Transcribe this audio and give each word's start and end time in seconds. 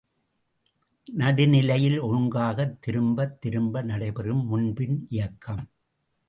நடுநிலையில் 1.13 2.01
ஒழுங்காகத் 2.01 2.77
திரும்பத் 2.79 3.41
திரும்ப 3.41 3.81
நடைபெறும் 3.81 4.45
முன்பின் 4.45 5.05
இயக்கம். 5.09 5.69